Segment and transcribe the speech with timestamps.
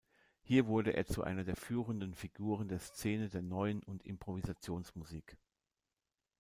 [0.41, 5.37] Hier wurde er zu einer der führenden Figuren der Szene der Neuen und Improvisationsmusik.